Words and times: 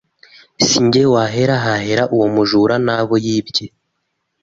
Sinjye 0.69 1.01
wahera 1.13 1.55
hahera 1.65 2.03
uwo 2.15 2.27
mujura 2.35 2.75
nabo 2.87 3.15
yibye 3.25 3.65